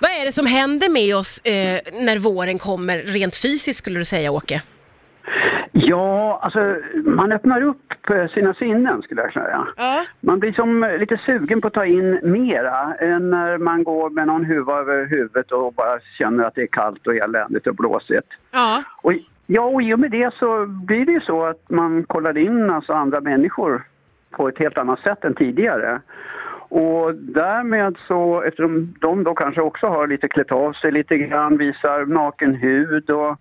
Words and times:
Vad 0.00 0.10
är 0.10 0.26
det 0.26 0.32
som 0.32 0.46
händer 0.46 0.88
med 0.92 1.16
oss 1.16 1.38
eh, 1.38 1.80
när 2.06 2.18
våren 2.18 2.58
kommer 2.58 2.98
rent 2.98 3.36
fysiskt 3.36 3.78
skulle 3.78 3.98
du 3.98 4.04
säga 4.04 4.30
Åke? 4.30 4.62
Ja, 5.72 6.40
alltså 6.42 6.76
man 7.04 7.32
öppnar 7.32 7.62
upp 7.62 8.10
eh, 8.10 8.26
sina 8.28 8.54
sinnen 8.54 9.02
skulle 9.02 9.22
jag 9.22 9.32
säga. 9.32 9.66
Ja. 9.76 10.04
Man 10.20 10.40
blir 10.40 10.52
som 10.52 10.96
lite 11.00 11.20
sugen 11.26 11.60
på 11.60 11.66
att 11.66 11.74
ta 11.74 11.86
in 11.86 12.20
mera 12.22 12.94
än 12.94 13.30
när 13.30 13.58
man 13.58 13.84
går 13.84 14.10
med 14.10 14.26
någon 14.26 14.44
huva 14.44 14.78
över 14.78 15.06
huvudet 15.06 15.52
och 15.52 15.74
bara 15.74 16.00
känner 16.18 16.44
att 16.44 16.54
det 16.54 16.62
är 16.62 16.66
kallt 16.66 17.06
och 17.06 17.14
eländigt 17.14 17.66
och 17.66 17.74
blåsigt. 17.74 18.28
Ja. 18.52 18.82
Och, 19.02 19.12
ja, 19.46 19.62
och 19.62 19.82
i 19.82 19.94
och 19.94 19.98
med 19.98 20.10
det 20.10 20.34
så 20.34 20.66
blir 20.66 21.06
det 21.06 21.12
ju 21.12 21.20
så 21.20 21.44
att 21.44 21.70
man 21.70 22.04
kollar 22.04 22.38
in 22.38 22.70
alltså 22.70 22.92
andra 22.92 23.20
människor 23.20 23.82
på 24.30 24.48
ett 24.48 24.58
helt 24.58 24.78
annat 24.78 25.00
sätt 25.00 25.24
än 25.24 25.34
tidigare. 25.34 26.00
Och 26.74 27.14
därmed 27.14 27.96
så, 28.08 28.42
eftersom 28.42 28.94
de 29.00 29.24
då 29.24 29.34
kanske 29.34 29.60
också 29.60 29.86
har 29.86 30.06
lite 30.06 30.28
klätt 30.28 30.52
av 30.52 30.72
sig 30.72 30.92
lite 30.92 31.16
grann, 31.18 31.58
visar 31.58 32.06
naken 32.06 32.54
hud 32.54 33.10
och 33.10 33.36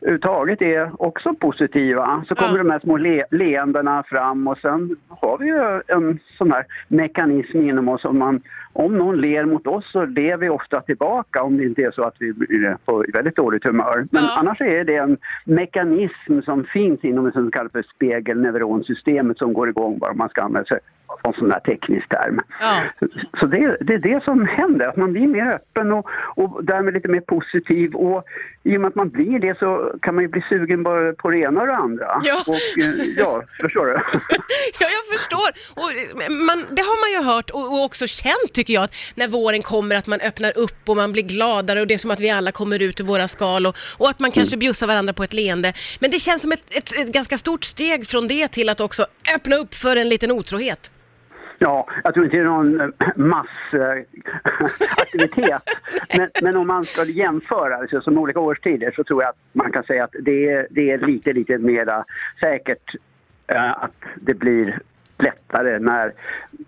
överhuvudtaget 0.00 0.62
är 0.62 0.90
också 1.02 1.34
positiva, 1.34 2.24
så 2.28 2.34
kommer 2.34 2.56
Ja. 2.58 2.62
de 2.62 2.70
här 2.70 2.78
små 2.80 2.96
le 2.96 3.24
leendena 3.30 4.02
fram 4.02 4.48
och 4.48 4.58
sen 4.58 4.96
har 5.08 5.38
vi 5.38 5.46
ju 5.46 5.80
en 5.96 6.18
sån 6.38 6.52
här 6.52 6.64
mekanism 6.88 7.58
inom 7.58 7.88
oss 7.88 8.04
om 8.04 8.18
man 8.18 8.40
om 8.72 8.98
någon 8.98 9.20
ler 9.20 9.44
mot 9.44 9.66
oss 9.66 9.90
så 9.92 10.04
ler 10.04 10.36
vi 10.36 10.48
ofta 10.48 10.80
tillbaka 10.80 11.42
om 11.42 11.56
det 11.56 11.64
inte 11.64 11.82
är 11.82 11.90
så 11.90 12.02
att 12.02 12.16
vi 12.18 12.32
blir 12.32 12.76
på 12.84 13.04
väldigt 13.14 13.36
dåligt 13.36 13.64
humör. 13.64 14.06
Men 14.10 14.22
Ja. 14.22 14.36
annars 14.38 14.60
är 14.60 14.84
det 14.84 14.96
en 14.96 15.16
mekanism 15.44 16.40
som 16.44 16.64
finns 16.64 17.04
inom 17.04 17.24
det 17.24 17.32
som 17.32 17.50
kallas 17.50 17.72
för 17.72 17.82
spegelneuronsystemet 17.94 19.38
som 19.38 19.52
går 19.52 19.68
igång 19.68 19.98
bara 19.98 20.14
man 20.14 20.28
ska 20.28 20.42
använda 20.42 20.66
sig 20.68 20.78
av 21.22 21.32
sån 21.32 21.50
här 21.50 21.60
teknisk 21.60 22.08
term. 22.08 22.40
Ja. 22.60 23.06
Så 23.40 23.46
det, 23.46 23.76
det 23.80 23.94
är 23.94 23.98
det 23.98 24.24
som 24.24 24.46
händer, 24.46 24.86
att 24.88 24.96
man 24.96 25.12
blir 25.12 25.26
mer 25.28 25.46
öppen 25.52 25.92
och, 25.92 26.06
och 26.34 26.64
därmed 26.64 26.94
lite 26.94 27.08
mer 27.08 27.20
positiv. 27.20 27.94
Och 27.94 28.24
i 28.62 28.76
och 28.76 28.80
med 28.80 28.88
att 28.88 28.94
man 28.94 29.08
blir 29.08 29.38
det 29.38 29.58
så 29.58 29.92
kan 30.02 30.14
man 30.14 30.24
ju 30.24 30.28
bli 30.28 30.42
sugen 30.48 30.82
både 30.82 31.12
på 31.12 31.30
det 31.30 31.38
ena 31.38 31.60
och 31.60 31.66
det 31.66 31.76
andra. 31.76 32.20
Ja. 32.24 32.42
Och, 32.46 32.82
eh, 32.82 33.04
ja, 33.16 33.42
förstår 33.60 33.86
du? 33.86 33.92
Ja, 34.80 34.86
jag 34.96 35.18
förstår. 35.18 35.48
Och 35.74 35.92
eh, 35.92 36.30
man, 36.30 36.64
det 36.70 36.82
har 36.82 37.00
man 37.00 37.10
ju 37.24 37.32
hört 37.32 37.50
och, 37.50 37.72
och 37.72 37.84
också 37.84 38.06
känt 38.06 38.52
tycker 38.52 38.74
jag, 38.74 38.84
att 38.84 38.94
när 39.14 39.28
våren 39.28 39.62
kommer 39.62 39.96
att 39.96 40.06
man 40.06 40.20
öppnar 40.20 40.58
upp 40.58 40.88
och 40.88 40.96
man 40.96 41.12
blir 41.12 41.22
gladare 41.22 41.80
och 41.80 41.86
det 41.86 41.94
är 41.94 41.98
som 41.98 42.10
att 42.10 42.20
vi 42.20 42.30
alla 42.30 42.52
kommer 42.52 42.82
ut 42.82 43.00
ur 43.00 43.04
våra 43.04 43.28
skal 43.28 43.66
och, 43.66 43.76
och 43.98 44.10
att 44.10 44.18
man 44.18 44.30
kanske 44.30 44.56
bjussar 44.56 44.86
varandra 44.86 45.12
på 45.12 45.24
ett 45.24 45.32
leende. 45.32 45.72
Men 45.98 46.10
det 46.10 46.18
känns 46.18 46.42
som 46.42 46.52
ett, 46.52 46.64
ett, 46.70 46.98
ett 46.98 47.12
ganska 47.12 47.38
stort 47.38 47.64
steg 47.64 48.06
från 48.06 48.28
det 48.28 48.48
till 48.48 48.68
att 48.68 48.80
också 48.80 49.06
öppna 49.36 49.56
upp 49.56 49.74
för 49.74 49.96
en 49.96 50.08
liten 50.08 50.30
otrohet. 50.30 50.90
Ja, 51.58 51.88
jag 52.04 52.14
tror 52.14 52.24
inte 52.24 52.36
det 52.36 52.42
är 52.42 52.44
någon 52.44 52.80
eh, 52.80 52.88
massaktivitet. 53.16 55.62
men, 56.16 56.30
men 56.42 56.56
om 56.56 56.66
man 56.66 56.84
ska 56.84 57.04
jämföra 57.04 57.76
alltså, 57.76 58.00
som 58.00 58.18
olika 58.18 58.40
årstider 58.40 58.92
så 58.96 59.04
tror 59.04 59.22
jag 59.22 59.30
att 59.30 59.38
man 59.52 59.72
kan 59.72 59.84
säga 59.84 60.04
att 60.04 60.14
det 60.20 60.50
är, 60.50 60.66
det 60.70 60.90
är 60.90 60.98
lite, 60.98 61.32
lite 61.32 61.58
mera 61.58 62.04
säkert 62.40 62.94
eh, 63.46 63.82
att 63.82 63.94
det 64.16 64.34
blir 64.34 64.80
lättare 65.18 65.78
när 65.78 66.12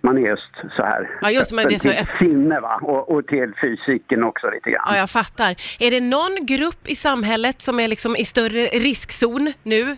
man 0.00 0.18
är 0.18 0.28
just 0.28 0.54
så 0.76 0.82
här 0.82 1.10
Ja, 1.20 1.30
just 1.30 1.52
men 1.52 1.68
det 1.68 1.74
är 1.74 1.78
så 1.78 1.90
till 1.90 2.06
sinne 2.18 2.60
va? 2.60 2.80
Och, 2.82 3.10
och 3.10 3.26
till 3.26 3.52
fysiken 3.60 4.24
också 4.24 4.50
lite 4.50 4.70
grann. 4.70 4.84
Ja, 4.86 4.96
jag 4.96 5.10
fattar. 5.10 5.56
Är 5.78 5.90
det 5.90 6.00
någon 6.00 6.46
grupp 6.46 6.88
i 6.88 6.94
samhället 6.94 7.60
som 7.60 7.80
är 7.80 7.88
liksom 7.88 8.16
i 8.16 8.24
större 8.24 8.64
riskzon 8.64 9.52
nu? 9.62 9.96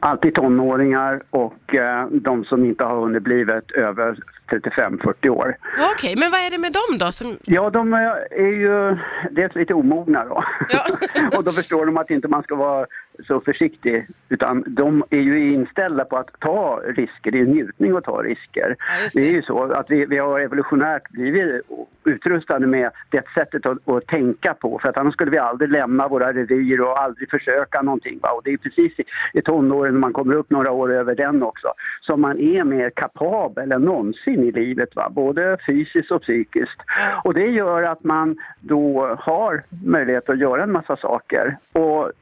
Alltid 0.00 0.34
tonåringar 0.34 1.22
och 1.30 1.74
eh, 1.74 2.06
de 2.10 2.44
som 2.44 2.64
inte 2.64 2.84
har 2.84 3.00
hunnit 3.00 3.22
blivit 3.22 3.70
över 3.70 4.18
35-40 4.48 5.28
år. 5.28 5.56
Okej, 5.94 6.14
men 6.16 6.30
vad 6.30 6.40
är 6.40 6.50
det 6.50 6.58
med 6.58 6.72
dem 6.72 6.98
då? 6.98 7.12
Som... 7.12 7.38
Ja, 7.44 7.70
de 7.70 7.92
är 8.30 8.52
ju 8.64 8.96
dels 9.30 9.54
lite 9.54 9.74
omogna 9.74 10.24
då. 10.24 10.44
Ja. 10.68 10.98
och 11.38 11.44
då 11.44 11.50
förstår 11.50 11.86
de 11.86 11.96
att 11.96 12.10
inte 12.10 12.28
man 12.28 12.42
ska 12.42 12.54
vara 12.54 12.86
så 13.26 13.40
försiktig. 13.40 14.06
Utan 14.28 14.64
de 14.66 15.04
är 15.10 15.20
ju 15.20 15.52
inställda 15.52 16.04
på 16.04 16.16
att 16.16 16.40
ta 16.40 16.80
risker. 16.84 17.30
Det 17.30 17.40
är 17.40 17.44
njutning 17.44 17.96
att 17.96 18.04
ta 18.04 18.22
risker. 18.22 18.76
Ja, 18.78 19.08
det. 19.14 19.20
det. 19.20 19.28
är 19.28 19.32
ju 19.32 19.42
så 19.42 19.72
att 19.72 19.90
vi, 19.90 20.06
vi 20.06 20.18
har 20.18 20.40
evolutionärt 20.40 21.08
blivit 21.10 21.62
utrustade 22.04 22.66
med 22.66 22.90
det 23.10 23.24
sättet 23.34 23.66
att, 23.66 23.88
att 23.88 24.06
tänka 24.06 24.54
på. 24.54 24.78
För 24.82 24.88
att 24.88 24.96
annars 24.96 25.14
skulle 25.14 25.30
vi 25.30 25.38
aldrig 25.38 25.70
lämna 25.70 26.08
våra 26.08 26.32
revir 26.32 26.80
och 26.80 27.02
aldrig 27.02 27.30
försöka 27.30 27.82
någonting. 27.82 28.18
Va? 28.22 28.30
Och 28.30 28.42
det 28.44 28.52
är 28.52 28.56
precis 28.56 28.98
i, 28.98 29.04
i 29.32 29.42
tonåren, 29.42 29.94
när 29.94 30.00
man 30.00 30.12
kommer 30.12 30.34
upp 30.34 30.50
några 30.50 30.70
år 30.70 30.92
över 30.92 31.14
den 31.14 31.42
också, 31.42 31.68
som 32.00 32.20
man 32.20 32.38
är 32.38 32.64
mer 32.64 32.90
kapabel 32.90 33.72
än 33.72 33.82
någonsin 33.82 34.37
i 34.44 34.52
livet. 34.52 34.96
Va? 34.96 35.08
Både 35.10 35.58
fysiskt 35.66 36.10
och 36.10 36.22
psykiskt. 36.22 36.80
Och 37.24 37.34
det 37.34 37.46
gör 37.46 37.82
att 37.82 38.04
man 38.04 38.36
då 38.60 39.16
har 39.18 39.62
möjlighet 39.84 40.28
att 40.28 40.38
göra 40.38 40.62
en 40.62 40.72
massa 40.72 40.96
saker. 40.96 41.56
Och 41.72 42.12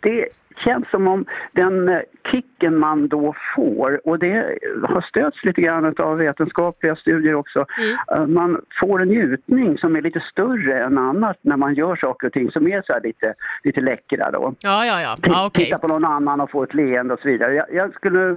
det 0.00 0.28
känns 0.56 0.90
som 0.90 1.08
om 1.08 1.24
den 1.52 1.88
eh, 1.88 2.00
kicken 2.32 2.78
man 2.78 3.08
då 3.08 3.34
får, 3.56 4.08
och 4.08 4.18
det 4.18 4.58
har 4.82 5.00
stötts 5.00 5.44
lite 5.44 5.60
grann 5.60 5.94
av 5.98 6.16
vetenskapliga 6.18 6.96
studier 6.96 7.34
också, 7.34 7.66
eh, 8.14 8.26
man 8.26 8.60
får 8.80 9.02
en 9.02 9.08
njutning 9.08 9.78
som 9.78 9.96
är 9.96 10.02
lite 10.02 10.20
större 10.32 10.84
än 10.84 10.98
annat 10.98 11.38
när 11.42 11.56
man 11.56 11.74
gör 11.74 11.96
saker 11.96 12.26
och 12.26 12.32
ting 12.32 12.50
som 12.50 12.66
är 12.66 12.82
så 12.86 12.92
här 12.92 13.00
lite, 13.00 13.34
lite 13.64 13.80
läckra 13.80 14.30
då. 14.30 14.54
Ja, 14.60 14.84
ja, 14.84 15.00
ja. 15.02 15.16
Ja 15.22 15.46
okej. 15.46 15.64
Titta 15.64 15.78
på 15.78 15.88
någon 15.88 16.04
annan 16.04 16.40
och 16.40 16.50
få 16.50 16.62
ett 16.62 16.74
leende 16.74 17.14
och 17.14 17.20
så 17.20 17.28
vidare. 17.28 17.54
Jag, 17.54 17.66
jag 17.72 17.94
skulle 17.94 18.36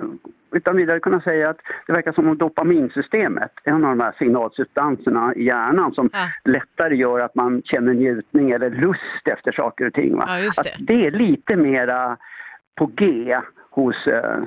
utan 0.56 0.78
vidare 0.78 1.00
kunna 1.00 1.22
säga 1.22 1.50
att 1.50 1.57
det 1.88 1.94
verkar 1.94 2.12
som 2.12 2.28
om 2.30 2.38
dopaminsystemet, 2.38 3.51
en 3.63 3.74
av 3.74 3.81
de 3.81 4.00
här 4.00 4.13
signalsubstanserna 4.18 5.34
i 5.35 5.44
hjärnan 5.44 5.94
som 5.94 6.09
Ja. 6.13 6.51
lättare 6.51 6.95
gör 6.95 7.19
att 7.19 7.35
man 7.35 7.62
känner 7.66 7.94
njutning 7.94 8.51
eller 8.51 8.69
lust 8.69 9.28
efter 9.28 9.51
saker 9.51 9.88
och 9.88 9.94
ting. 9.94 10.16
Va? 10.18 10.25
Ja, 10.28 10.35
det. 10.35 10.47
Att 10.62 10.68
det 10.80 11.06
är 11.07 11.12
lite 11.12 11.56
mera 11.56 12.03
på 12.78 12.86
G 12.86 13.36
hos, 13.72 14.08
eh, 14.08 14.40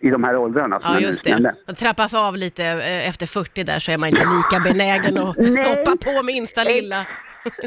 i 0.00 0.10
de 0.10 0.24
här 0.24 0.36
åldrarna. 0.36 0.80
som 0.80 0.94
Ja, 0.94 1.00
just 1.00 1.24
nämnde. 1.26 1.54
det. 1.66 1.72
Att 1.72 1.78
trappas 1.78 2.14
av 2.14 2.36
lite 2.36 2.64
eh, 2.64 3.08
efter 3.08 3.26
40 3.26 3.64
där 3.64 3.78
så 3.78 3.92
är 3.92 3.98
man 3.98 4.08
inte 4.08 4.24
lika 4.36 4.60
benägen 4.64 5.18
att 5.18 5.36
hoppa 5.68 5.96
på 6.04 6.22
minsta 6.22 6.64
lilla. 6.64 7.06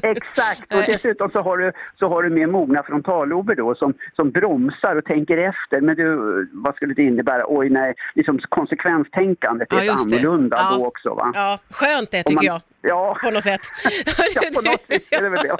Exakt, 0.03 0.73
och 0.73 0.81
dessutom 0.87 1.29
så 1.31 1.41
har 1.41 1.57
du, 1.57 1.71
så 1.99 2.07
har 2.09 2.23
du 2.23 2.29
mer 2.29 2.47
mogna 2.47 2.83
frontallober 2.83 3.55
då 3.55 3.75
som, 3.75 3.93
som 4.15 4.31
bromsar 4.31 4.95
och 4.95 5.05
tänker 5.05 5.37
efter. 5.37 5.81
Men 5.81 5.95
du, 5.95 6.15
vad 6.53 6.75
skulle 6.75 6.93
det 6.93 7.03
innebära? 7.03 7.43
Oj 7.47 7.69
nej, 7.69 7.93
liksom 8.15 8.39
konsekvenstänkandet 8.49 9.67
Ja, 9.71 9.81
är 9.81 9.85
det. 9.85 9.91
annorlunda 9.91 10.57
Ja. 10.71 10.77
då 10.77 10.85
också 10.85 11.13
va? 11.13 11.31
Ja, 11.35 11.59
skönt 11.69 12.11
det 12.11 12.23
tycker 12.23 12.35
man- 12.35 12.45
jag, 12.45 12.61
Ja, 12.81 13.17
på 13.23 13.31
något 13.31 13.43
sätt. 13.43 13.61
ja, 14.35 14.41
på 14.55 14.61
något 14.61 14.83
vis 14.87 15.07
är 15.11 15.21
det 15.23 15.29
väl 15.29 15.39
det. 15.43 15.57